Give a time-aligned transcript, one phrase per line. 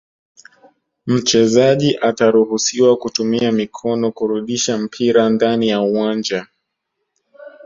[1.05, 6.47] mchezaji ataruhusiwa kutumia mikono kurudisha mpira ndani ya uwanja